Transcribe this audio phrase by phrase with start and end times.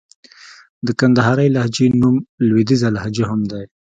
[0.85, 2.15] د کندهارۍ لهجې نوم
[2.47, 3.63] لوېديځه لهجه هم دئ.